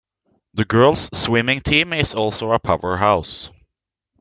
The 0.55 0.65
girls 0.65 1.11
swimming 1.13 1.59
team 1.61 1.93
is 1.93 2.15
also 2.15 2.53
a 2.53 2.57
powerhouse. 2.59 3.51